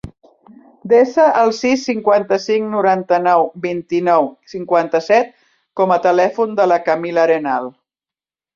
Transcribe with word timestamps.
Desa 0.93 1.25
el 1.41 1.51
sis, 1.57 1.83
cinquanta-cinc, 1.89 2.65
noranta-nou, 2.77 3.45
vint-i-nou, 3.67 4.27
cinquanta-set 4.55 5.31
com 5.83 5.97
a 5.97 6.01
telèfon 6.09 6.59
de 6.63 6.69
la 6.75 6.83
Camila 6.91 7.27
Arenal. 7.29 7.73